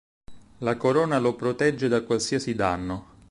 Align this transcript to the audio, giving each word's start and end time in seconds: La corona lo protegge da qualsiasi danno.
La 0.61 0.77
corona 0.77 1.19
lo 1.19 1.35
protegge 1.35 1.87
da 1.87 2.01
qualsiasi 2.01 2.55
danno. 2.55 3.09